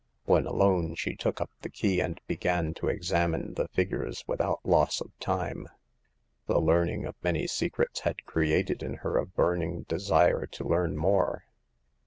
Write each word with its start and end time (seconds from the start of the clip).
When 0.25 0.47
alone 0.47 0.95
she 0.95 1.15
took 1.15 1.39
up 1.39 1.51
the 1.61 1.69
key, 1.69 1.99
and 1.99 2.19
began 2.25 2.73
to 2.73 2.87
examine 2.87 3.53
the 3.53 3.67
figures 3.67 4.23
without 4.25 4.65
loss 4.65 4.99
of 4.99 5.11
time. 5.19 5.67
The 6.47 6.59
learning 6.59 7.05
of 7.05 7.13
many 7.21 7.45
secrets 7.45 7.99
had 7.99 8.25
created 8.25 8.81
in 8.81 8.95
her 9.05 9.19
a 9.19 9.27
burning 9.27 9.83
de 9.83 9.99
sire 9.99 10.47
to 10.47 10.67
learn 10.67 10.97
more. 10.97 11.45